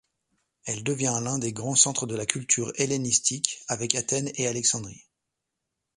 [0.65, 5.05] Elle devient l'un des grands centres de la culture hellénistique, avec Athènes et Alexandrie.